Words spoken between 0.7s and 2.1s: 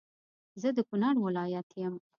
د کونړ ولایت يم